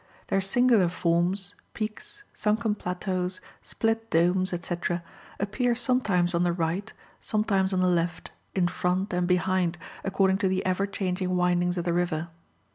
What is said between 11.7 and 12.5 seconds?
of the river.